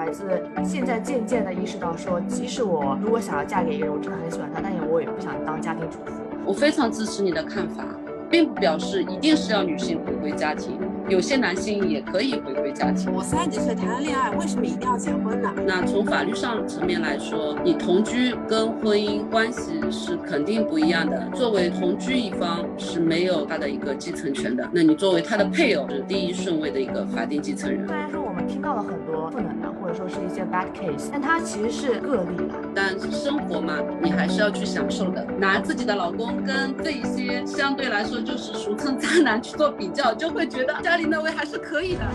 [0.00, 0.24] 孩子
[0.64, 6.12] 现在渐渐的意识到，说即使我如果想要嫁给一个人，我真的很喜欢他，但也我也不想当家庭主妇。
[6.46, 7.84] 我非常支持你的看法，
[8.30, 10.78] 并不表示一定是要女性回归家庭。
[11.08, 13.12] 有些男性也可以回归家庭。
[13.12, 15.52] 我三十几岁谈了恋爱，为什么一定要结婚呢？
[15.66, 21.28] 那从法律上层面来说，你同居跟婚姻关系是肯定不一样的。
[21.34, 27.84] 作为同居一方是没有他的一个继承权的，那你作为他的配偶是第一顺位的一个法定继承人。
[27.88, 32.54] 虽然说我们听到了很多负能量，或者说是一些 bad case，但它其实是个例了。
[32.74, 35.24] 但生活嘛，你还是要去享受的。
[35.36, 41.04] 拿自己的老公跟这一些相对来说就是俗称渣男去做比较，就会觉得家里。
[41.06, 42.06] 那位还是可以的。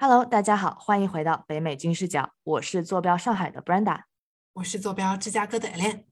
[0.00, 4.00] Hello，大家好，欢迎回到北美军视角，我是坐标上海的 Brenda，
[4.54, 6.11] 我是坐标芝加哥的 Ellen。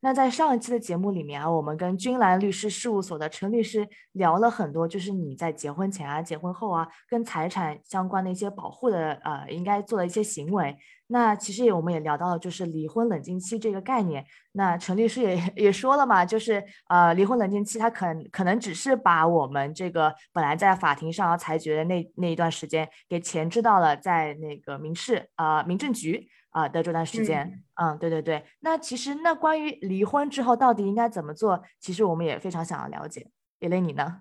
[0.00, 10.76] 那在上一期的节目里面啊，我们跟君兰律师事务所的陈律师聊了很多，就是你在结婚前啊、结婚后啊，跟财产相关的一些保护的呃，应该做的一些行为。
[11.08, 14.24] 那其实也我们也聊到了，就是离婚冷静期这个概念。
[14.52, 26.28] 那陈律师也 也说了嘛，就是呃，离婚冷静期它可可能只是把我们这个本来在法庭上要裁决的那那一段时间给前置到了在那个民事啊民政局。
[26.56, 33.28] 啊的这段时间，嗯，对对对，那其实那关于离婚之后到底应该怎么做，其实我们也非常想要了解。
[33.58, 34.20] 叶蕾，你呢？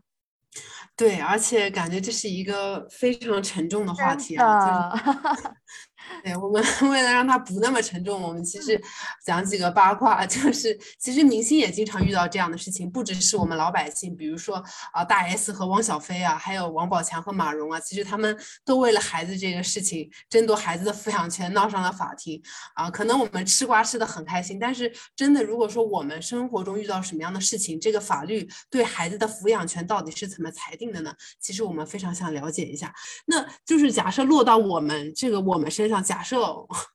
[0.98, 4.92] 对，而且感觉这是一个非常沉重的话题啊。
[6.24, 8.82] 对我们 为了让它不那么沉重，我们其实
[9.24, 22.42] 讲几个八卦， 就是其实明星也经常遇到这样的事情，不只是我们老百姓，比如说啊大 S 和汪小菲啊，还有王宝强和马蓉啊，其实他们都为了孩子这个事情争夺孩子的抚养权闹上了法庭
[22.76, 22.90] 啊。
[22.90, 31.14] 可能我们吃瓜吃的很开心，但是真的如果说我们生活中遇到什么样的事情，这个法律对孩子的抚养权到底是怎么裁定的呢？
[31.40, 32.94] 其实我们非常想了解一下。
[33.26, 35.95] 那就是假设落到我们这个我们身上。
[36.04, 36.40] 假设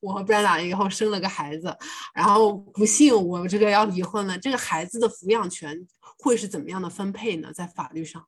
[0.01, 1.77] 我和 Brenda 以后生了个孩子，
[2.15, 5.87] 然后不幸我这个要离婚了，这个孩子的抚养权
[6.19, 7.53] 会是怎么样的分配呢？
[7.53, 8.27] 在法律上，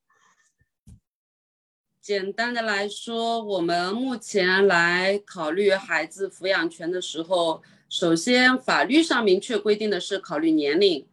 [2.00, 11.06] 简单的来说，我们目前来考虑孩子抚养权的时候，首先法律上明确规定的是考虑年龄。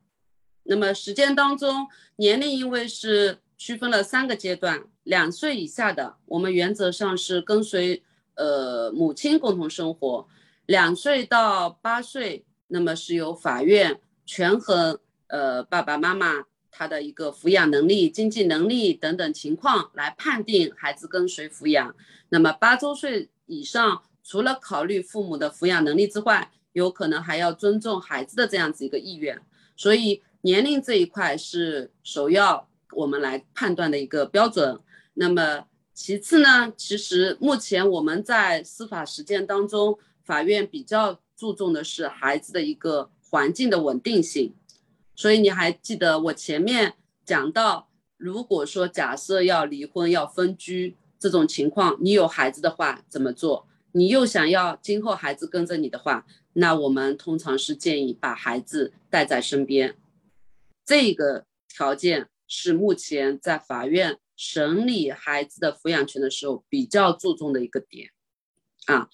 [0.63, 8.03] 那么时间当中，年龄因为是区分了三个阶段，两岁以下的，我们原则上是跟随。
[8.39, 10.25] 呃，母亲共同生活，
[10.65, 21.93] 两岁到八岁，那么是由法院权衡呃爸爸妈妈他的一个抚养能力、经济能力等等情况来判定孩子跟谁抚养。
[22.29, 29.37] 那么八周岁以上，除了考虑父母的抚养能力之外，有可能还要尊重孩子的这样子一个意愿。
[29.75, 34.79] 所以年龄这一块是首要我们来判断的一个标准。
[35.15, 35.65] 那么。
[35.99, 44.55] 其次呢，其实目前我们在司法实践当中，法院比较注重的是孩子的一个环境的稳定性。
[45.13, 46.93] 所以你还记得我前面
[47.25, 53.67] 讲到，如果说假设要离婚要分居这种情况，你有孩子的话怎么做？
[53.91, 59.97] 你又想要今后孩子跟着你的话，那我们通常是建议把孩子带在身边。
[60.85, 64.17] 这个条件是目前在法院。
[64.41, 68.09] 审理孩子的抚养权的时候，比较注重的一个点，
[68.85, 69.09] 啊，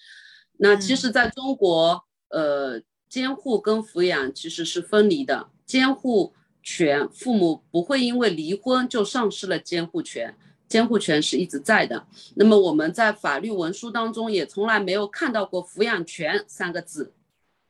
[0.58, 6.32] 那其实在中国，呃，监护跟抚养其实是分离的，监护
[6.62, 10.38] 权父母不会因为离婚就丧失了监护权，
[10.68, 12.06] 监护权是一直在的。
[12.36, 17.12] 那么我们在法律文书当中也从来没有看到过抚养权三个字，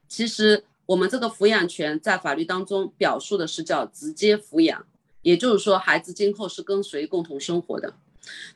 [0.07, 4.87] 其实我们这个抚养权在法律当中表述的是叫直接抚养。
[5.27, 7.93] 也就是说，孩子今后是跟谁共同生活的？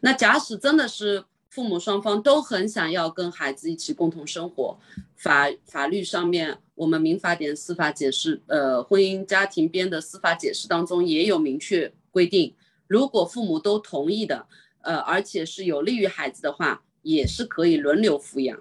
[0.03, 4.79] 那假使真的是父母双方都很想要跟孩子一起共同生活，
[5.17, 12.55] 法法律上面，我们民法典司法解释，呃，婚姻家庭编的司法解释当中也有明确规定，
[12.87, 14.47] 如果父母都同意的，
[14.83, 18.57] 呃，而且是有利于孩子的话，也是可以轮流抚养。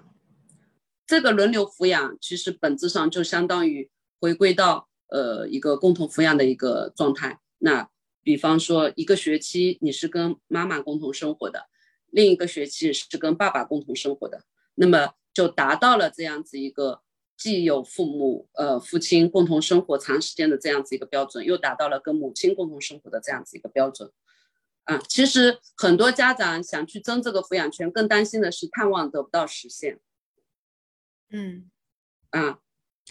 [1.06, 3.88] 这个轮流抚养其实本质上就相当于
[4.20, 7.38] 回归到呃一个共同抚养的一个状态。
[7.62, 7.89] 那
[8.22, 11.68] 比方说，一个学期你是跟妈妈共同生活的，
[12.10, 14.44] 另一个学期是跟爸爸共同生活的，
[14.74, 17.02] 那么就达到了这样子一个
[17.36, 24.10] 既有父母呃父亲共同生活长时间的这样子一个标准，又达到了跟母亲共同生活的这样子一个标准。
[24.84, 30.00] 啊，其实很多家长想去争这个抚养权，更担心的是探望得不到实现。
[31.30, 31.70] 嗯，
[32.30, 32.58] 啊，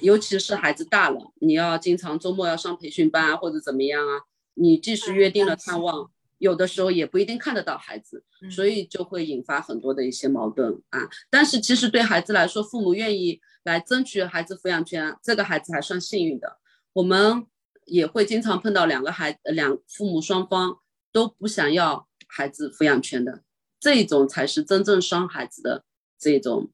[0.01, 4.23] 尤其是孩子大了，你要经常周末要上培训班啊或者怎么样啊。
[4.59, 11.09] 你即使约定了探望，有的时候也不一定看得到孩子，所以就会引发很多的一些矛盾啊。
[11.29, 16.57] 但是其实对孩子来说，父母愿意来争取孩子抚养权，这个孩子还算幸运的。
[16.93, 17.45] 我们
[17.85, 20.77] 也会经常碰到两个孩，两父母双方
[21.11, 23.43] 都不想要孩子抚养权的，
[23.79, 25.85] 这种才是真正伤孩子的
[26.19, 26.69] 这种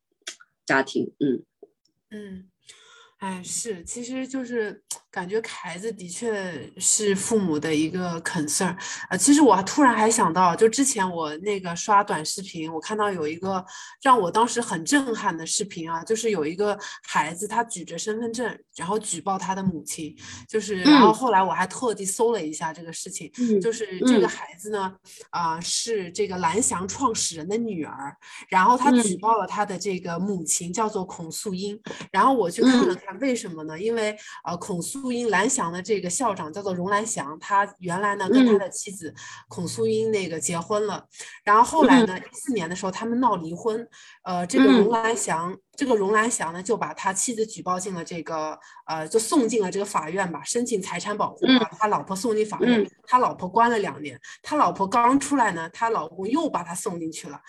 [0.65, 1.13] 家庭。
[1.19, 1.43] 嗯
[2.09, 2.49] 嗯。
[3.25, 4.79] 哎，是，其实就是
[5.09, 8.77] 感觉孩子的确是父母的一个 concern
[9.09, 9.17] 啊。
[9.17, 13.65] 其实我突然还想到，就之前我那个刷短视频，我看到有一个
[14.03, 18.45] 让我当时很震撼的视频啊，就是有一个孩子他举着身份证，
[18.75, 20.15] 然后举报他的母亲，
[20.47, 24.93] 就是然后后来我还特地搜了一下这个事情，就是这个孩子呢，
[25.31, 28.15] 啊是这个蓝翔创始人的女儿，
[28.49, 31.81] 然后他举报了他的这个母亲叫做孔素英，
[32.11, 32.95] 然后我去看了。
[33.15, 33.79] 为什么呢？
[33.79, 39.13] 因为呃，孔素英蓝翔的这个校长叫做荣兰祥，他原来呢跟他的妻子
[39.47, 41.05] 孔素英那个结婚了，
[41.43, 43.87] 然后后来呢，一四年的时候他们闹离婚，
[44.23, 45.55] 呃，这个荣蓝翔。
[45.75, 57.39] 这个荣兰祥呢，就把他妻子举报进了这个，呃，就送进了这个法院吧，申请财产保护，把他老婆送进法院，他老婆关了两年，他老婆刚出来呢，他老公又把他送进去了，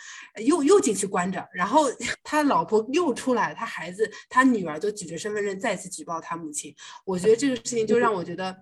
[0.44, 1.84] 又又进去关着，然后
[2.24, 6.74] 他老婆又出来，他孩子，他女儿就举着身份证再次举报他母亲，
[7.04, 8.56] 我觉得这个事情就让我觉得。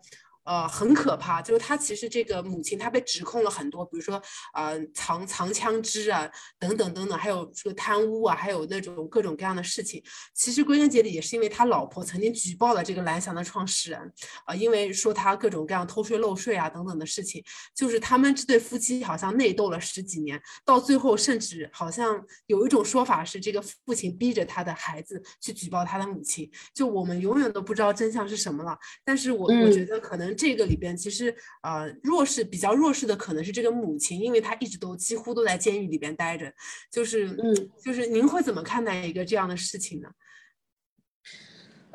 [0.45, 4.21] 呃，很可怕，就是他其实这个母亲，她被指控了很多，比如说
[4.53, 10.03] 呃藏藏枪支啊，等等等等，还有这个贪污啊，还有那种各种各样的事情。
[10.35, 14.13] 其实归根结底也是因为他老婆曾经举报了这个蓝翔的创始人，
[14.45, 17.43] 啊，因为说他各种各样偷税漏税啊等等的事情，
[17.75, 28.79] 就是他们这对夫妻好像内斗了十几年，到最后甚至好像有一种说法是这个父亲逼着他的孩子去举报他的母亲，就我们永远都不知道真相是什么了。
[29.03, 30.34] 但是我我觉得可能。
[30.35, 36.53] 这个里边其实呃弱势比较弱势的可能是这个母亲，因为她一直都几乎都在监狱里边待着。
[36.91, 40.09] 就是嗯，就是您会怎么看待一个这样的事情呢？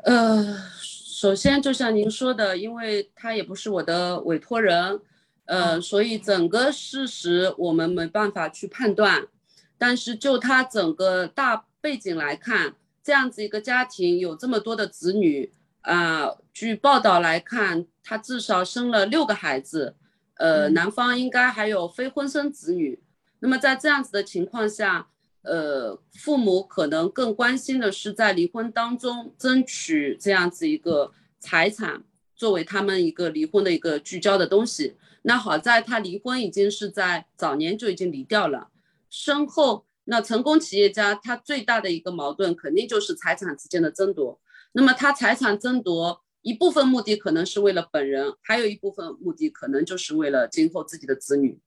[0.04, 5.00] 呃，首先就像您说的，因为他也不是我的委托人，
[5.44, 9.28] 呃，所以整个事实我们没办法去判断。
[9.76, 15.52] 但是就他整个大背景来看，这样子一个家庭有这么多的子女。
[15.82, 19.96] 啊，据报道来看，他至少生了六个孩子，
[20.34, 23.02] 呃，男方应该还有非婚生子女。
[23.38, 25.08] 那么在这样子的情况下，
[25.42, 32.04] 呃，父母可能更关心的是在离婚当中争取这样子一个财产，
[32.36, 34.96] 作为他们一个离婚的一个聚焦的东西。
[35.22, 38.68] 那好在他离婚已经是在早年就已经离掉了，
[39.08, 44.38] 身后那成功企业家他最大的一个矛盾肯定就是财产之间的争夺。
[44.72, 51.60] 那么他财产争夺一部分目的可能是为了本人，还有一部分目的可能就是为了今后自己的子女。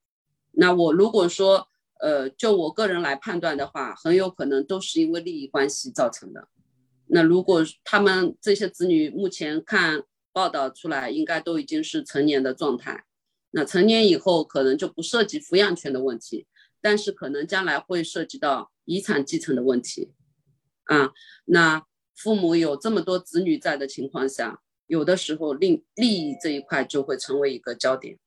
[0.51, 1.67] 那我如果说，
[1.99, 6.47] 呃，就我个人来判断的话，很有可能都是因为利益关系造成的。
[7.07, 13.03] 那如果他们这些子女目前看报道出来，应该都已经是成年的状态。
[13.51, 16.47] 那成年以后可能就不涉及抚养权的问题，
[16.81, 20.13] 但是可能将来会涉及到遗产继承的问题。
[20.85, 21.11] 啊，
[21.45, 21.85] 那。
[22.15, 28.17] 父母有这么多子女在的情况下，有的时候利利益这一块就会成为一个焦点。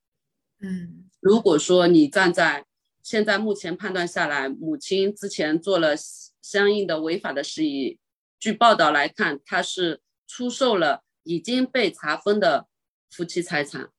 [0.60, 2.64] 嗯，如果说你站在
[3.02, 5.94] 现在目前判断下来，母亲之前做了
[6.43, 7.98] 相应的违法的事宜，
[8.40, 12.66] 据报道来看，她是出售了已经被查封的
[13.10, 13.90] 夫妻财产，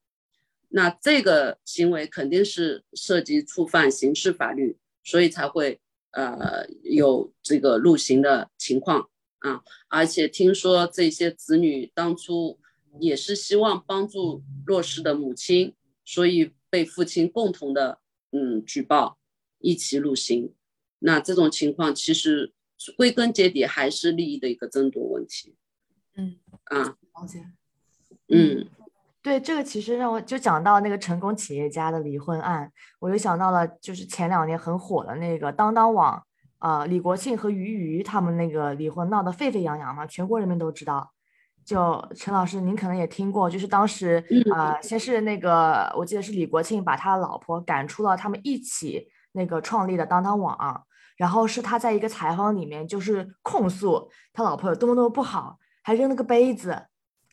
[0.70, 5.80] 那这个行为肯定是涉及触犯刑事法律，所以才会
[6.12, 9.10] 呃有这个入刑的情况。
[9.40, 12.60] 啊，而且听说这些子女当初
[13.00, 18.00] 也是希望帮助弱势的母亲，所以被父亲共同的
[18.32, 19.20] 嗯举报，
[19.60, 20.54] 一起入刑。
[21.00, 22.52] 那这种情况其实
[22.98, 25.56] 归根结底还是利益的一个争夺问题。
[26.16, 27.46] 嗯啊，了解。
[28.30, 28.68] 嗯，
[29.22, 36.27] 对，这个其实让我就讲到那个成功企业家的离婚案，我就想到了就是前两年很火的那个当当网。
[36.60, 41.12] 啊，李国庆和俞渝他们那个离婚闹得沸沸扬扬嘛，全国人民都知道。
[41.64, 44.24] 就陈老师，您可能也听过，就是当时
[44.56, 50.86] 呃，先是那个，我记得是李国庆把他老婆赶出了他们一起那个创立的当当网，
[51.18, 56.88] 然后是他在一个采访里面就是控诉他老婆有多么多么不好，还扔了个杯子，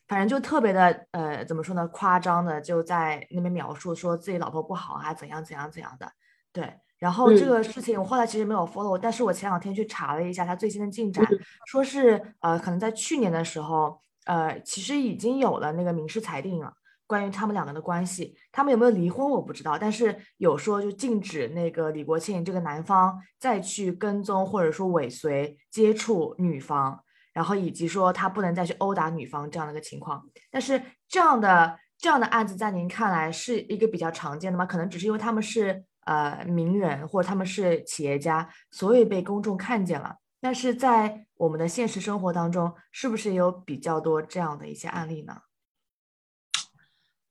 [0.05, 6.11] 反正就特别的呃，怎么说呢，夸张的就在那边描述说自己老婆不好啊，怎样怎样怎样的，
[6.51, 6.73] 对。
[7.05, 11.23] 然后这个事情我后来其实没有 follow，但是我前两天去查了一下他最新的进展，
[11.67, 16.73] 说是呃可能在去年的时候，呃其实已经有了那个民事裁定了，
[17.05, 26.99] 关于他们两个的关系，他们有没有离婚我不知道，但是有说就禁止那个李国庆这个男方再去跟踪或者说尾随接触女方，
[27.33, 30.25] 然后以及说他不能再去殴打女方这样的一个情况。
[30.49, 34.65] 但是这样的这样的案子在您看来是一个比较常见的吗？
[34.65, 40.15] 可能只是因为他们是呃名人或者他们是企业家，所以被公众看见了。
[40.39, 45.41] 但是在我们的现实生活当中，是不是有比较多这样的一些案例呢？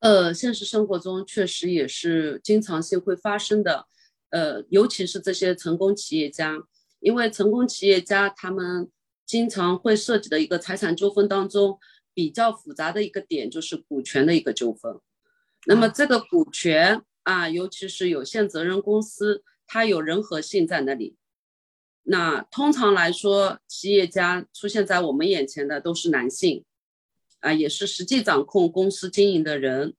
[0.01, 3.87] 呃，现实生活中确实也是经常性会发生的，
[4.31, 6.59] 呃，尤其是这些成功企业家，
[7.01, 8.91] 因为成功企业家他们
[9.25, 11.79] 经常会涉及的一个财产纠纷当中
[12.13, 15.01] 比较复杂的一个点就是股权的一个纠纷。
[15.67, 21.17] 那么这个股权啊，尤其是有限责任公司，它有人和性在那里。
[22.05, 26.65] 那通常来说，企业家出现在我们眼前的都是男性。
[27.41, 29.95] 啊，也是实际掌控公司经营的人。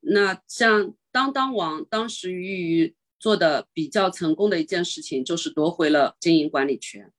[0.00, 7.12] 那像当当网当时鱼鱼做的比较成功的一件事情，就是夺回了经营管理权，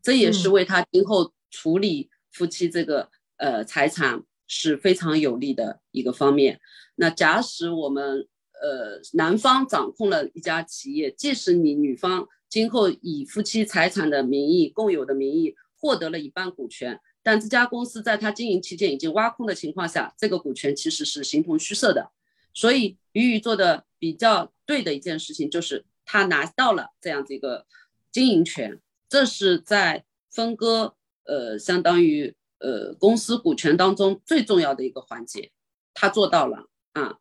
[0.00, 6.60] 这也是为他今后处理夫妻这个呃财产是非常有利的一个方面。
[6.94, 8.28] 那假使我们
[8.60, 17.00] 呃男方掌控了一家企业，即使你女方今后以夫妻财产的名义、共有的名义获得了一半股权。
[17.22, 22.10] 但这家公司在他经营期间已经挖空的情况下，这个股权其实是形同虚设的。
[22.54, 27.66] 所以鱼鱼做的比较对的一件事情，就是他拿到了这样子一个
[28.10, 35.52] 经营权，这是在分割呃相当于呃公司股权当中最重要的一个环节，
[35.94, 37.18] 他做到了啊。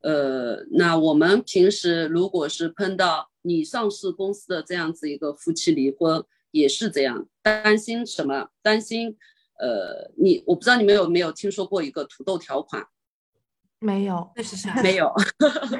[0.00, 8.48] 呃，那我们平时如果是碰到你上市公司的这样子一个夫妻离婚，也是这样，担心什么？
[8.62, 9.16] 担心。
[9.58, 12.82] 呃，你我不知道你们有没有听说过一个土豆条款？
[13.78, 14.74] 没有，那是啥？
[14.82, 15.12] 没有，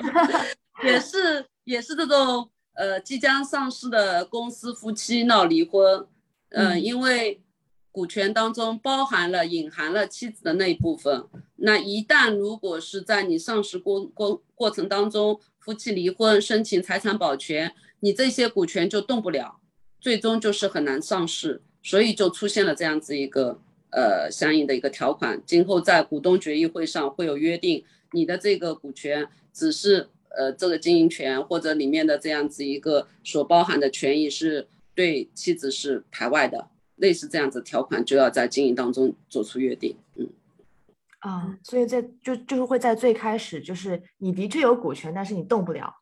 [0.84, 6.06] 也是也是这种呃即将上市的公司夫妻闹离婚，
[6.50, 7.42] 嗯，因为
[7.92, 11.24] 股权当中包含了隐含了妻子的那一部分，
[11.56, 19.60] 那一旦如果是在你上市过过过程当中夫妻离婚申请财产保全，你这些股权就动不了，
[20.00, 23.60] 最终就是很难上市，所以就出现了这样子一个。
[23.92, 36.68] 呃，相应的一个条款，今后在股东决议会上会有约定，你的这个股权只是呃这个经营权或者里面的这样子一个所包含的权益是对妻子是排外的，
[37.00, 39.96] 类似这样子条款就要在经营当中做出约定。
[40.14, 40.28] 嗯，
[41.18, 45.96] 啊，所以在就就是会在最开始就是你的确有股权，但是你动不了。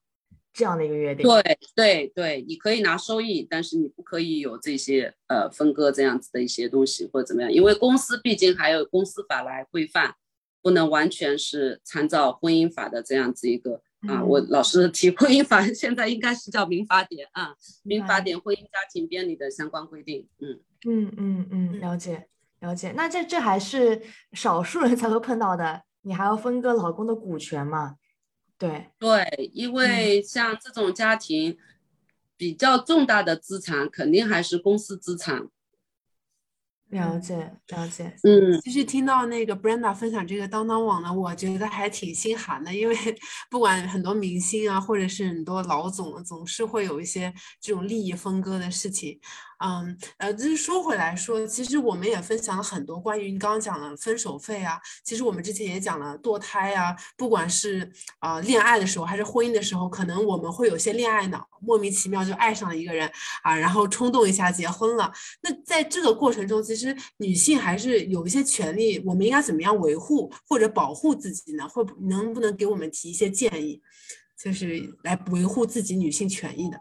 [0.51, 10.17] 这样的一个约定，对对对，你可以拿收益，但是你不可以有这些呃分割这样子的一些东西或者怎么样，因为公司毕竟还有公司法来规范，
[10.61, 14.25] 不能完全是参照婚姻法的这样子一个啊。
[14.25, 20.27] 我老师提婚姻法，现在应该是叫民法典啊，民法典婚姻家庭编里的相关规定。
[20.41, 22.29] 嗯嗯嗯嗯，了解
[22.61, 22.93] 了解。
[22.93, 27.97] 那这这还是少数人才会碰到的，你还要分割老公的股权嘛？
[28.57, 31.57] 对对，因为像这种家庭
[32.37, 35.49] 比较重大的资产，肯定还是公司资产。
[36.91, 42.97] 了解了解，嗯，其实听到那个 Brenda 分享这个当当网呢，我觉得还挺心寒的，因为
[43.51, 49.21] 不管很多明星啊，或者是很多老总，总是会有一些这种利益分割的事情。
[49.59, 54.81] 嗯，呃，就是说回来说，其实我们也分享了很多关于你刚刚讲的分手费啊。
[55.03, 63.11] 其实我们之前也讲了堕胎啊，不管是啊恋爱的时候还是婚姻的时候，可能我们会有些恋爱脑，莫名其妙就爱上了一个人
[63.43, 65.13] 啊，然后冲动一下结婚了。
[65.43, 71.69] 那在这个过程中，其实女性还是有一些权利，我们应该怎么样维护或者保护自己呢？
[71.69, 73.83] 会能不能给我们提一些建议，
[74.41, 76.81] 就是来维护自己女性权益的？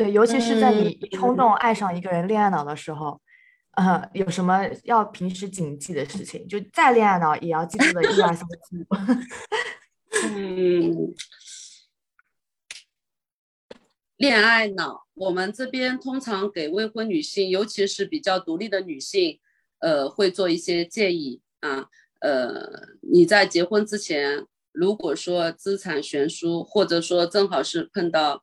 [0.00, 3.20] 对，尤其是在你冲动爱上一个人、恋爱脑的时候，
[3.72, 6.48] 呃，有什么要平时谨记的事情？
[6.48, 8.86] 就再恋爱脑也要记住的一二三四五。
[10.24, 11.12] 嗯，
[14.16, 19.38] 恋爱脑，我们这边通常给未婚女性，尤其是比较独立的女性，
[19.80, 21.88] 呃，会做一些建议啊。
[22.20, 28.42] 呃，你在结婚之前，如果说资产悬殊，或者说正好是碰到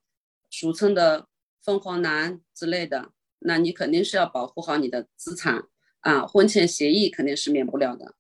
[0.52, 1.26] 俗称的。
[1.68, 5.68] 凤凰男之类的，那你肯定是要保护好你的资产
[6.00, 8.16] 啊，婚前协议肯定是免不了的，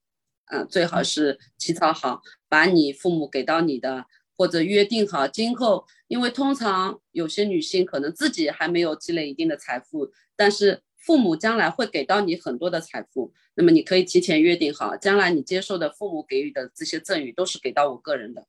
[0.47, 18.45] 啊，最好是起草好，把你父母给到你的，或者约定好今后，因为通常有些女性可能自己还没有积累一定的财富，但是父母将来会给到你很多的财富，那么你可以提前约定好，将来你接受的父母给予的这些赠与都是给到我个人的，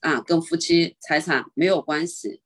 [0.00, 2.42] 啊，跟夫妻财产没有关系，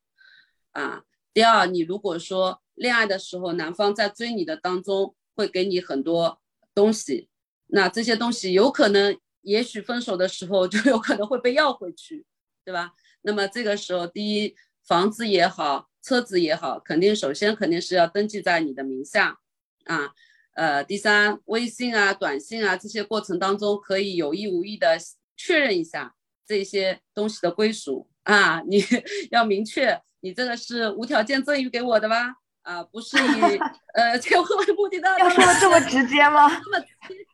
[0.71, 1.03] 啊。
[1.33, 6.41] 第二，你如果说恋爱的时候，男方在追你的当中会给你很多
[6.75, 7.29] 东西，
[7.69, 12.25] 那这些东西有可能，也许分手的时候就有可能会被要回去，
[12.65, 12.93] 对吧？
[13.23, 15.89] 那么这个时候，第一，房子也好。
[16.03, 19.39] 车子也好，肯定首先肯定是要登记在你的名下
[19.85, 20.15] 啊。
[20.55, 24.99] 呃，第三，微信啊、短信啊这些过程当中，可以有意无意的
[25.37, 26.15] 确认一下
[26.47, 28.63] 这些东西的归属啊。
[28.63, 28.83] 你
[29.31, 32.35] 要明确，你这个是无条件赠予给我的吗？
[32.63, 33.59] 啊，不是以
[33.95, 35.09] 呃结婚为目的的。
[35.19, 36.51] 要说的这么直接吗？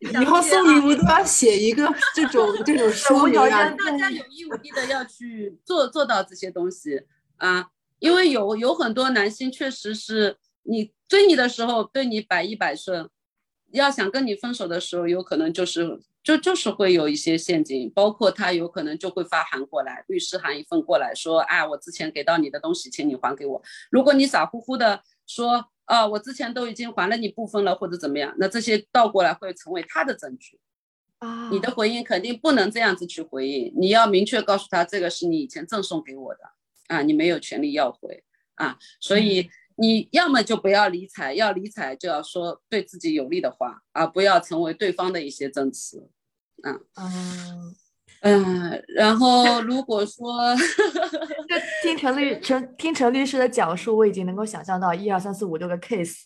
[0.01, 3.71] 以后送礼物都要写一个这种 这种说明啊。
[3.71, 7.03] 大家有意无意的要去做做到这些东西
[7.39, 7.69] 啊。
[7.99, 13.09] 因为有有很多男性确实是你追你的时候对你百依百顺，
[13.73, 23.63] 要想跟你分手的时候，有可能就是就就是会有一些陷阱，包括他有可能就会发函过来，律师函一份过来说，啊，我之前给到你的东西，请你还给我。
[23.93, 30.59] 如果你傻乎乎的说，啊，我之前都已经还了你部分了，或者怎么样，那这些倒过来会成为他的证据
[31.19, 31.49] 啊。
[31.53, 36.41] 你的回应肯定不能这样子去回应，你要明确告诉他，这个是你以前赠送给我的。
[36.89, 38.25] 啊，你没有权利要回
[38.57, 46.09] 啊，所以你要么就不要理睬，要理睬就要说对自己有利的话，而不要成为对方的一些证词。
[46.63, 47.75] 嗯，嗯
[48.21, 50.55] 嗯，然后如果说
[51.83, 56.23] 听陈律陈听陈律师的讲述，我已经能够想象到一二三四五六个 case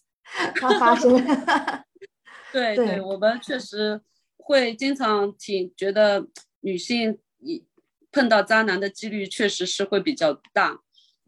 [0.54, 1.12] 它发生。
[2.52, 4.00] 对对，我们确实
[4.36, 6.26] 会经常挺觉得
[6.60, 7.64] 女性一。
[8.12, 10.76] 碰到渣男的几率确实是会比较大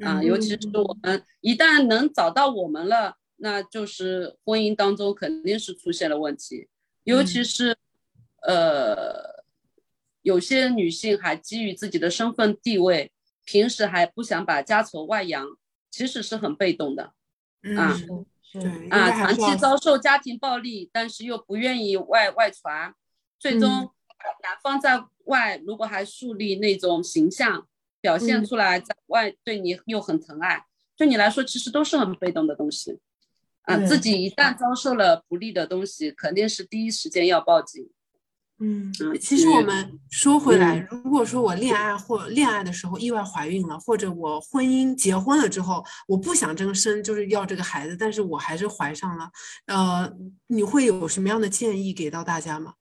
[0.05, 6.69] 啊，尤其是我们一旦能找到我们了，那就是婚姻当中肯定是出现了问题。
[7.05, 7.77] 尤其是
[8.43, 9.45] 呃，
[10.23, 13.13] 有些女性还基于自己的身份地位，
[13.45, 15.47] 平时还不想把家丑外扬，
[15.91, 17.13] 其实是很被动的
[17.77, 17.97] 啊。
[18.91, 22.95] 啊，长期遭受家庭暴力，但是又不愿意外外传，
[23.39, 23.69] 最终
[24.43, 25.05] 男方在。
[25.27, 27.65] 外如果还树立那种形象，
[28.03, 30.63] 表现出来，在外对你又很疼爱，
[30.95, 32.99] 对你来说其实都是很被动的东西。
[33.63, 37.89] 啊，自己一旦遭受了不利的东西，肯定是第一时间要报警。
[38.59, 49.31] 嗯，其实我们说回来，如果说我恋爱或恋爱的时候意外怀孕了，或者我婚姻结婚了之后，我不想这个生，就是要这个孩子，但是我还是怀上了，
[49.67, 50.13] 呃，
[50.49, 52.75] 你会有什么样的建议给到大家吗？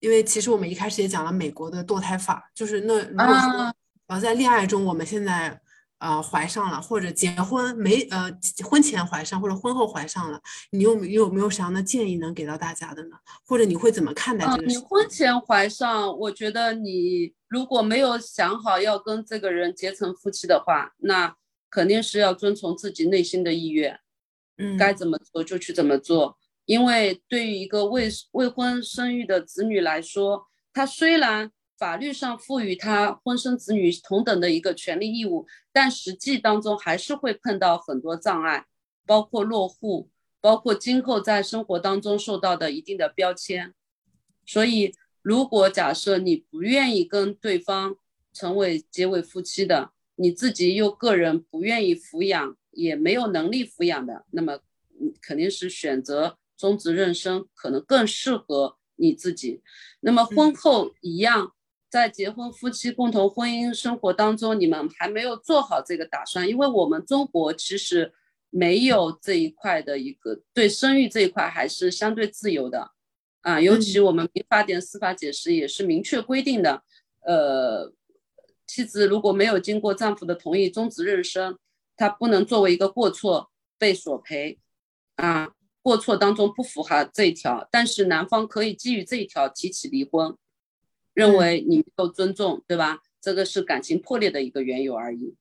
[0.00, 3.74] 因为其实我们一开始也讲了美国的堕胎法，就是那如果说
[4.06, 5.60] 呃在恋爱中我们现在
[5.98, 8.30] 呃怀上了，或者结婚没呃
[8.68, 10.40] 婚前怀上或者婚后怀上了，
[10.70, 13.16] 你有你有没有什么样的建议能给到大家的呢？
[13.44, 14.78] 或者你会怎么看待这个事？
[14.78, 21.34] 你婚前怀上，我觉得你如果没有想好要跟这个人结成夫妻的话，那
[21.70, 23.98] 肯定是要遵从自己内心的意愿，
[24.58, 26.38] 嗯，该怎么做就去怎么做。
[26.66, 38.66] 因为对于一个未未婚生育的子女来说，他虽然法律上赋予他婚生子女同等的一个权利义务，但实际当中还是会碰到很多障碍，
[39.04, 40.10] 包括落户，
[40.40, 43.74] 包括今后在生活当中受到的一定的标签。
[44.46, 47.96] 所以，如果假设你不愿意跟对方
[48.32, 54.60] 成为结为夫妻的，你自己又个人不愿意抚养，也没有能力抚养的，那么
[55.20, 56.38] 肯定是选择。
[56.56, 59.60] 终止妊娠可能更适合你自己。
[60.00, 61.52] 那么婚后一样，
[61.96, 68.12] 在结婚夫妻共同婚姻生活当中，你们还没有做好这个打算，因为我们中国其实
[68.50, 72.90] 没有这一块的一个对生育这一块还是相对自由的
[73.40, 73.58] 啊。
[73.58, 76.82] 尤其我们民法典司法解释也是明确规定的，
[77.22, 77.90] 呃，
[78.66, 81.56] 妻子如果没有经过丈夫的同意终止妊娠，
[81.96, 84.58] 她不能作为一个过错被索赔
[85.14, 85.54] 啊。
[85.80, 90.36] 过错当中不符合这一条，但是男方可以基于这一条提起离婚，
[91.16, 93.02] 认为你没有尊重，对吧？
[93.22, 95.34] 这个是感情破裂的一个缘由而已。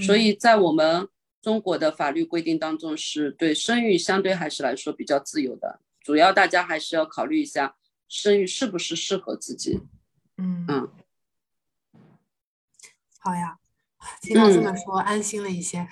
[0.00, 1.08] 所以在我们
[1.40, 5.78] 中国的法律规定当中，是对生育相对还是来说比较自由的。
[6.02, 7.76] 主要大家还是要考虑一下
[8.08, 9.80] 生育是不是适合自己。
[10.36, 10.90] 嗯嗯，
[13.20, 13.58] 好呀，
[14.20, 15.86] 听到这么说，安心了一些。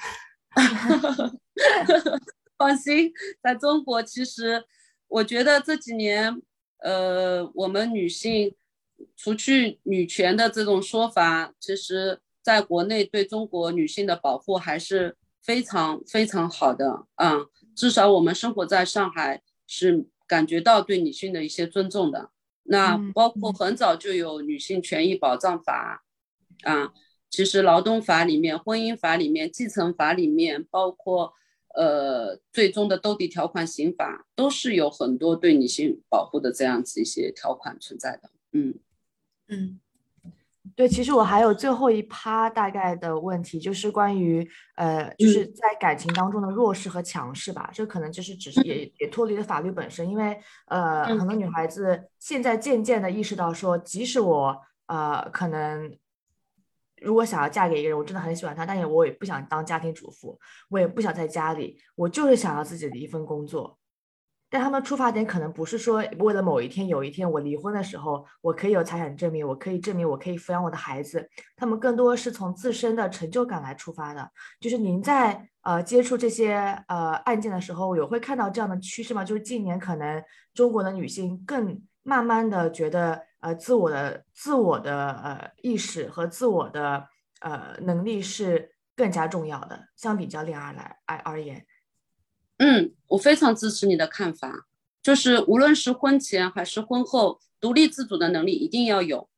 [2.59, 4.65] 放心，在中国，其实
[5.07, 6.43] 我觉得这几年，
[6.79, 8.55] 呃，我们女性
[9.17, 22.31] 除去女权的这种说法，其实在国内对中国女性的保护还是非常非常好的啊，至少我们生活在上海是感觉到对女性的一些尊重的。
[22.65, 26.05] 那包括很早就有女性权益保障法
[26.63, 26.93] 啊，
[27.29, 31.33] 其实劳动法里面、婚姻法里面、继承法里面，包括
[31.75, 38.31] 呃最终的兜底条款刑法，都是有很多对女性保护的这样子一些条款存在的。
[38.53, 38.75] 嗯
[39.53, 39.79] 嗯。
[40.77, 47.69] 对，其实我还有最后一趴大概的问题，就是关于呃，就是在感情当中的弱势和强势吧。
[47.75, 55.95] 这可能就是只是也也脱离了法律本身，因为呃，很多女孩子现在渐渐的意识到说，即使我呃可能
[57.03, 60.39] 如果想要嫁给一个人，我真的很喜欢他，但是我也不想当家庭主妇，
[60.71, 63.77] 我也不想在家里，我就是想要自己的一份工作。
[64.53, 71.27] 但他们出发点可能不是说为了某一天有一天我离婚的时候，我可以有财产证明，我可以证明我可以抚养我的孩子。
[71.57, 74.31] 他们更多是从自身的成就感来出发的。
[74.61, 76.55] 就是您在呃接触这些
[76.87, 79.25] 呃案件的时候，有会看到这样的趋势吗？
[79.25, 87.09] 就是近年可能中国的女性更慢慢的觉得呃自我的自我的呃意识和自我的
[87.41, 91.65] 呃能力是更加重要的，相比较恋爱来而而言。
[92.59, 94.67] 嗯，我非常支持你的看法，
[95.03, 99.29] 就是无论是婚前还是婚后，独立自主的能力一定要有。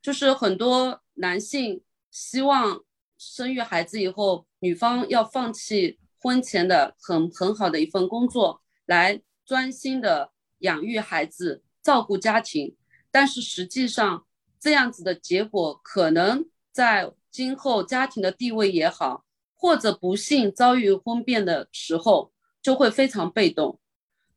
[0.00, 2.84] 就是很多男性希望
[3.18, 12.76] 生育孩子以后，女方要放弃婚前的很很好的一份工作，来专心的养育孩子、照顾家庭。
[13.10, 14.24] 但是实际上，
[14.60, 22.31] 这样子的结果可能在今后家庭的地位也好，或者不幸遭遇婚变的时候。
[22.62, 23.78] 就会非常被动。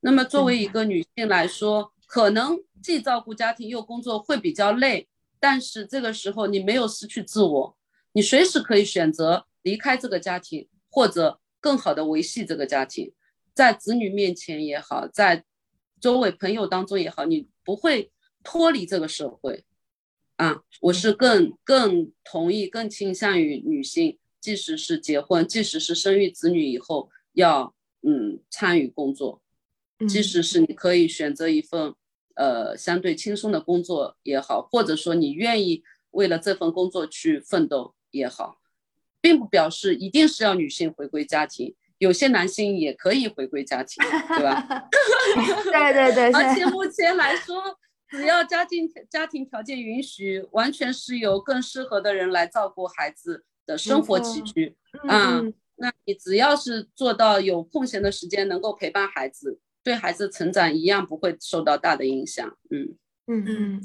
[0.01, 5.07] 那么作为一个女性来说，可能既照顾家庭又工作会比较累，
[5.39, 7.77] 但是这个时候你没有失去自我，
[8.13, 13.13] 你随时可以选择离开这个家庭，或者更好的维系这个家庭，
[13.53, 15.43] 在子女面前也好，在
[15.99, 18.11] 周围朋友当中也好，你不会
[18.43, 19.65] 脱离这个社会。
[20.37, 27.74] 啊，我是更更同意、更倾向于女性，即使是结婚，即使是生育子女以后要。
[28.07, 29.41] 嗯，参与工作，
[30.07, 31.95] 即使是你可以选择一份
[32.35, 38.59] 呃相对轻松的工作也好，或者说你愿意为了这份工作去奋斗也好，
[39.19, 44.87] 并不表示一定是要女性回归家庭，有些男性也可以回归家庭，对吧？
[45.71, 46.31] 对对对。
[46.31, 54.75] 而且目前来说，只要家庭家庭条件允许，完全是由更适合的人来照顾孩子的生活起居
[55.07, 55.41] 啊。
[55.77, 62.47] 那你只要是做到有空闲的时间能够陪伴孩子，对孩子成长一样不会受到大的影响。
[62.69, 62.95] 嗯
[63.27, 63.81] 嗯嗯，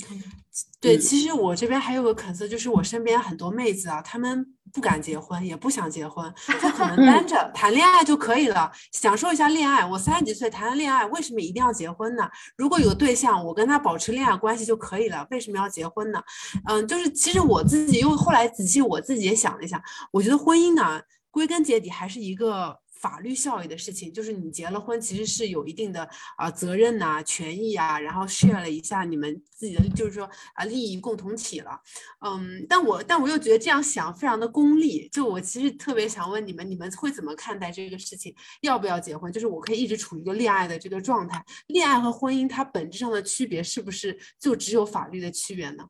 [0.80, 9.82] 对，其实我这边还有个肯色，就是我身边很多妹子啊，她们不敢结婚，也不想结婚，就可能单着谈恋爱就可以了，享受一下恋爱。
[9.82, 12.28] 我三十几岁谈了恋爱，为什么一定要结婚呢？
[12.54, 16.22] 如果有对象，我跟他保持恋爱关系就可以了，为什么要结婚呢？
[16.68, 21.00] 嗯，就是其实我自己又后来仔细我自己也想了一下，我觉得婚姻呢。
[21.30, 31.80] 归根结底还是一个法律效益的事情，就是你结了婚，其实是有一定的啊责任呐、权益啊，然后 share 了一下你们自己的，就是说啊利益共同体了。
[32.26, 35.08] 嗯，但我但我又觉得这样想非常的功利。
[35.08, 38.34] 就我其实特别想问你们，你们会怎么看待这个事情？
[38.60, 39.32] 要不要结婚？
[39.32, 41.42] 就是我可以一直处于一个恋爱的这个状态。
[41.68, 45.84] 恋爱和婚姻它本质上的区别是不是就只有法律的区别呢？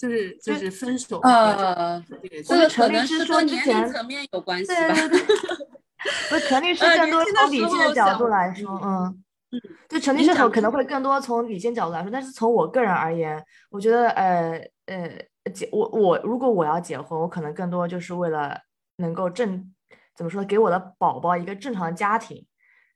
[0.00, 2.02] 就是就是分手，呃，
[2.46, 4.94] 这个可能是说年龄层面有关系吧。
[6.30, 9.14] 不是陈律师更多从理性的角度来说，嗯
[9.52, 18.58] 嗯，对陈律师可能会更多从理性角度来说，但是从我个人而言，我觉得呃呃结我我如果我要结婚，我可能更多就是为了
[18.96, 19.70] 能够正
[20.16, 22.46] 怎么说，给我的宝宝一个正常的家庭。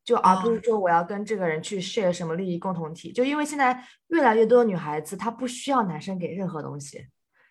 [0.04, 7.06] 就而不是说我要跟这个人去 share 什么利益共同体，就因为现在越来越多的女孩子她不需要男生给任何东西，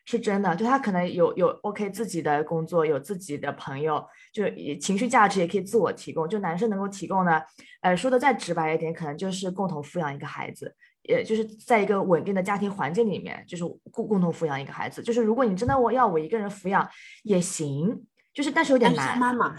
[0.06, 0.56] 是真的。
[0.56, 4.44] 就她可能有有 OK 自己的工作，有自己的朋友，就
[4.80, 6.30] 情绪价值也可以自我提供。
[6.30, 7.44] 就男生能够提供的，
[7.82, 15.02] 呃，说的再直白一点，可能就是共同抚养一个孩子，也就是在一个稳定的家庭环境里面，就是共共同抚养一个孩子。
[15.02, 16.88] 就是如果你真的我要我一个人抚养
[17.24, 19.18] 也行，就是但是有点难。
[19.18, 19.56] 妈妈。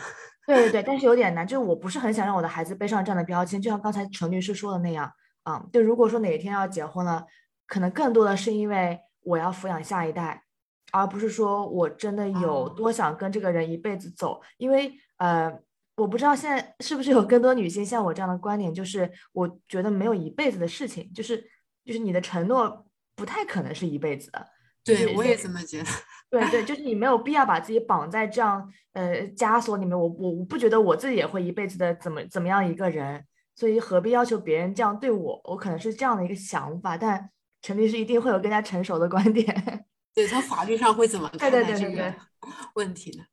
[0.47, 5.11] 对对对，但是有点难，就是我不是很想让我的孩子背上这样的标签，就像刚才陈律师说的那样，
[5.43, 7.25] 啊，就如果说哪一天要结婚了，
[7.67, 10.45] 可能更多的是因为我要抚养下一代，
[10.93, 15.51] 而不是说我真的有多想跟这个人一辈子走，因为呃，
[15.97, 21.43] 我不知道现在是不是有更多女性像我这样的观点，就是我觉得没有一辈子的事情，就是
[21.85, 24.47] 就是你的承诺不太可能是一辈子的。
[24.85, 25.87] 对，我也这么觉得。
[26.41, 29.99] 对对，就是你没有必要把自己绑在这样呃枷锁里面。
[29.99, 35.41] 我我我不觉得我自己也会一辈子的怎么怎么样一个人，所以何必要求别人这样对我？
[35.45, 37.31] 我可能是这样的一个想法，但
[37.63, 39.47] 陈律师一定会有更加成熟的观点。
[40.15, 42.15] 对，从法律上会怎么看待这个
[42.75, 43.25] 问题呢？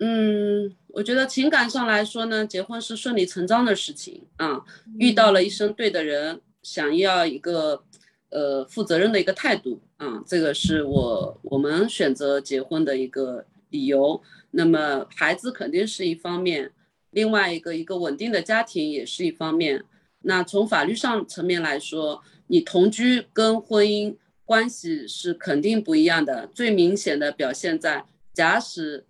[0.00, 4.60] 嗯，我觉得情感上来说呢，结婚是顺理成章的事情啊。
[4.98, 7.84] 遇到了一生对的人，想要一个
[8.30, 14.20] 呃负责任的一个态度啊，这个是我我们选择结婚的一个理由。
[14.50, 16.72] 那么孩子肯定是一方面，
[17.10, 19.84] 另外一个一个稳定的家庭也是一方面。
[20.22, 24.16] 那从法律上层面来说，你同居跟婚姻。
[24.44, 29.06] 关系是肯定不一样的，最明显的表现在，假使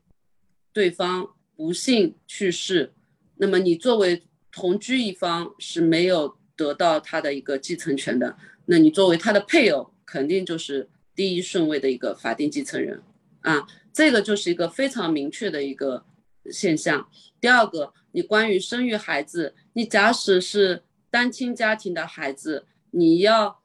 [0.72, 2.92] 对方不幸去世，
[3.38, 13.02] 那么你作为同居一方是没有得到他的一个继承权的，那你作为他的配偶，肯定就是第一顺位的一个法定继承人
[13.40, 16.04] 啊，这个就是一个非常明确的一个
[16.50, 17.08] 现象。
[17.40, 23.60] 第二个，你关于生育孩子，你假使是单亲家庭的孩子，你要，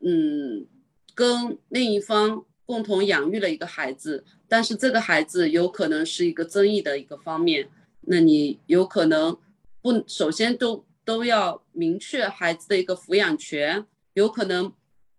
[0.00, 0.66] 嗯。
[1.16, 7.70] 跟另一方共同养育了一个孩子，但是这个孩子有可能是一个争议的一个方面，
[8.02, 9.34] 那你有可能
[9.80, 14.70] 不首先都都要明确孩子的一个抚养权，有可能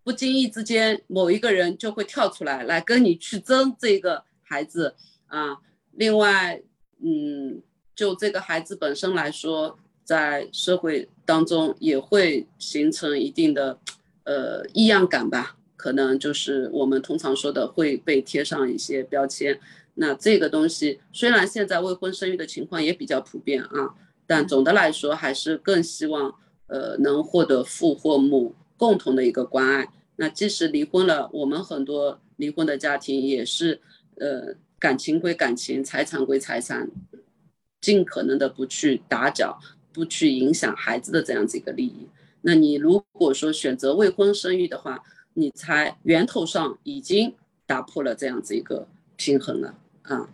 [0.08, 4.94] 不经意之间某一个人就会跳出来来跟你去争这个孩子
[5.26, 5.58] 啊。
[5.92, 6.62] 另外，
[7.04, 7.60] 嗯，
[7.94, 13.78] 就这个孩子本身来说，在社会当中也会形成一定的
[14.24, 15.58] 呃异样感吧。
[15.76, 19.60] 可能就是我们通常说的会被贴上一些标签，
[19.92, 23.94] 那这个东西虽然现在未婚生育的情况也比较普遍啊，
[24.26, 26.34] 但总的来说还是更希望
[26.68, 29.86] 呃能获得父或母共同的一个关爱。
[30.20, 33.80] 那即使离婚了，我们很多离婚的家庭也是
[34.16, 36.90] 呃感情归感情，财产归财产，
[37.80, 39.56] 尽可能的不去打搅，
[39.92, 42.08] 不去影响孩子的这样子一个利益。
[42.40, 45.02] 那你如果说选择未婚生育的话，
[45.34, 47.32] 你才源头上已经
[47.64, 50.28] 打破了这样子一个平衡了啊，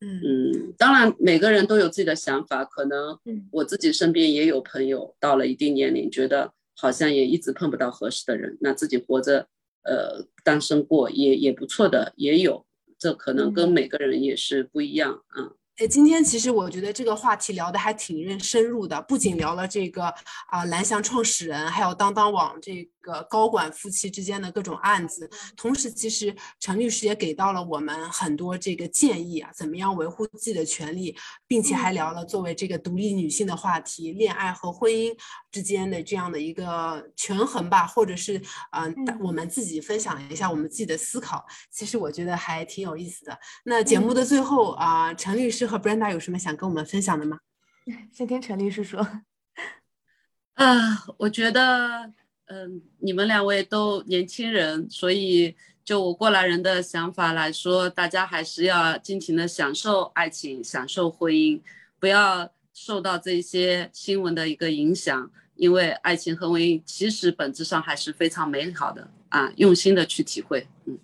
[0.00, 0.20] 嗯。
[0.24, 3.16] 嗯，当然每个人都有自己的想法，可能
[3.52, 9.48] 我自己身边也有朋友到了一定年龄，觉得好像也一直碰不到合适的人，那自己活着，
[9.82, 12.66] 呃，单身过也也不错的，也有，
[12.98, 15.52] 这可能跟每个人也是不一样啊。
[15.78, 20.04] 哎，今天其实我觉得这个话题聊的还挺认深入的，不仅聊了这个
[20.48, 31.16] 啊蓝翔创始人，还有当当网这个高管夫妻之间的各种案子，同时其实陈律师也给到了我们很多这个建议啊，怎么样维护自己的权利，
[31.48, 31.94] 并且还。
[31.94, 35.16] 聊了作为这个独立女性的话题，恋爱和婚姻
[35.54, 38.40] 之间的这样的一个权衡吧，或者是
[38.70, 43.38] 嗯，我们自己分享一下我们自己的思考，其实我觉得还挺有意思的。
[43.64, 45.64] 那节目的最后啊，陈律师。
[45.64, 47.38] 和 Brenda 有什么想跟我们分享的吗？
[48.12, 49.00] 先听陈律师说。
[50.54, 52.12] 啊，我觉得，
[52.46, 61.62] 嗯，你们两位都年轻人，所以就我过来人的想法来说，大家还是要尽情的享受爱情，享受婚姻，
[61.98, 70.98] 不要受到这些新闻的一个影响，因为爱情和婚姻其实本质上还是非常美好的啊，用心的去体会，嗯。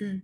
[0.00, 0.22] 嗯。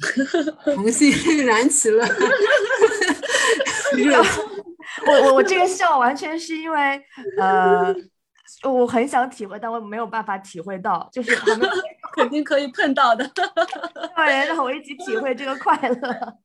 [0.62, 2.06] 红心燃起了
[3.98, 4.16] 热，
[5.06, 7.04] 我我我这个笑完全是因为
[7.36, 7.92] 呃，
[8.62, 11.34] 我很想体会，但我没有办法体会到，就是
[12.12, 16.38] 肯定可以碰到的，对，让我一起体会这个快乐，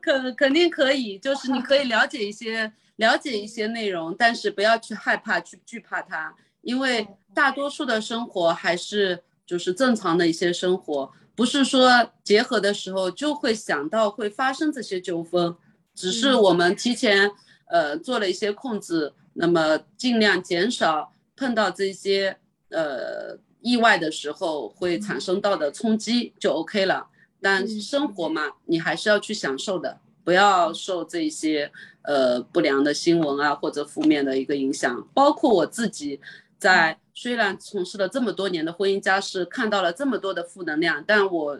[0.00, 11.10] 肯肯定可以，就是你可以了解一些了解一些内容，但是不要去害怕去惧怕它，因为大多数的生活还是就是正常的一些生活。
[11.34, 15.56] 不是说结合的时候就会想到会发生这些纠纷，
[15.94, 17.30] 只是我们提前
[17.68, 22.36] 呃做了一些控制，那么尽量减少碰到这些
[22.68, 27.08] 呃意外的时候会产生到的冲击就 OK 了。
[27.40, 31.70] 但生活嘛，你还是要去享受的，不要受这些
[32.02, 36.20] 呃不良的新闻啊或者负面的一个影响，包括我自己。
[36.58, 41.58] 在虽然从事了这么多年的婚姻家事，看到了这么多的负能量，但我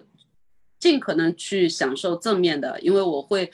[0.78, 3.50] 尽可能去享受正面的，因为我会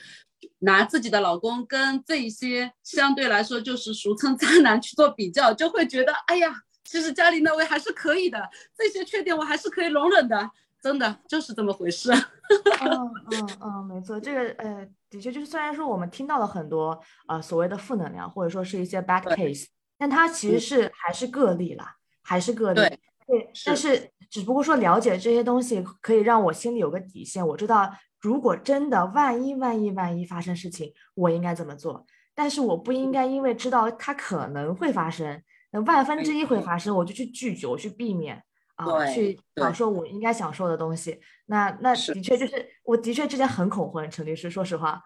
[0.59, 8.37] 拿自己的老公跟这一些相对来说就是俗称渣男去做比较，就会觉得，哎呀，其实家里那位还是可以的，
[8.77, 12.11] 这些缺点我还是可以容忍的，真的就是这么回事。
[12.81, 19.65] 嗯嗯嗯，没错，这个呃，的确就是虽然说我们听到了很多呃所谓的负能量，或者说是一些 bad case。
[19.97, 22.75] 但它其实是还是个例啦，还是个例。
[22.75, 23.51] 对，对。
[23.65, 32.05] 但是只不过说了解这些东西可以让我心里有个底线，我知道如果真的万一万一万一发生事情，我应该怎么做。
[32.35, 38.43] 但是我不应该因为知道它可能会发生，那万分之一会发生，我就去拒绝，我去避免
[38.77, 41.19] 啊，去享受我应该享受的东西。
[41.45, 44.99] 那那的确就是，我的确之前很恐婚，陈律师，说实话，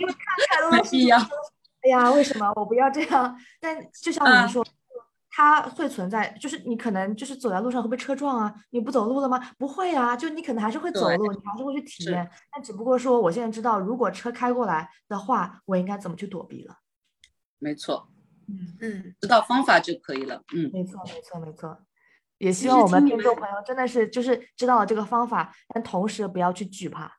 [0.00, 3.38] 因为 看太多东西，哎呀，为什么我不要这样？
[3.60, 4.66] 但就像我们说。
[5.34, 9.40] 它会存在，就是你可能就是走在路上会被车撞啊，你不走路了吗？
[9.56, 12.30] 不会啊，就你可能还是会走路，你还是会去体验。
[12.52, 16.76] 但只不过说，我现在知道，如果车开过来的话，我应该怎么去躲避了。
[17.58, 18.10] 没错，
[18.46, 20.42] 嗯嗯，知道方法就可以了。
[20.54, 21.78] 嗯，没错没错没错。
[22.42, 27.10] 也希望我们听众朋友真的是就是知道了这个方法，但同时不要去惧怕。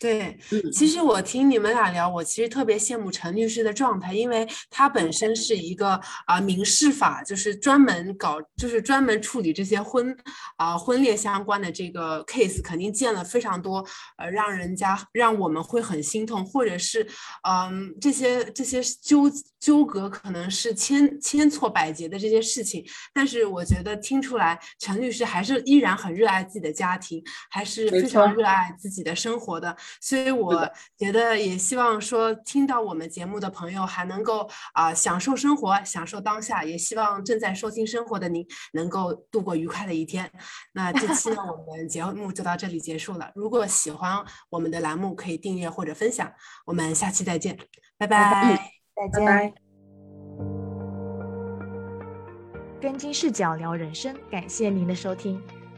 [0.00, 0.38] 对，
[0.72, 10.16] 其实我听你们俩聊，我其实特别羡慕陈律师的状态，因为他本身是一个啊民事法，就是专门搞，就是专门处理这些婚
[10.56, 13.84] 啊婚恋相关的这个 case，肯定见了非常多，
[14.16, 17.06] 呃，让人家让我们会很心痛，或者是
[17.46, 22.82] 嗯这些这些纠纠葛可能是千千错百结的这些事情，
[23.12, 29.76] 但是我觉得听出来陈律师还是依然很热爱自己的家庭，还是非常热爱自己的生活的。
[30.00, 36.62] 所以我觉得也希望说，听到我们节目的朋友还能够啊享受生活，享受当下。
[36.62, 40.30] 也希望正在收听生活的您能够度过愉快的一天。
[40.72, 43.30] 那这期呢，我们节目就到这里结束了。
[43.34, 46.30] 如果喜欢我们的栏目，可以订阅或者分享。
[46.66, 47.58] 我们下期再见，
[47.96, 49.54] 拜拜，再见。
[52.80, 55.59] 跟金视角聊人生，感谢您的收听。